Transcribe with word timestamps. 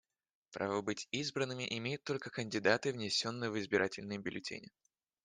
Право 0.51 0.81
быть 0.81 1.07
избранными 1.11 1.63
имеют 1.77 2.03
только 2.03 2.31
кандидаты, 2.31 2.91
внесенные 2.91 3.51
в 3.51 3.59
избирательные 3.59 4.17
бюллетени. 4.17 4.71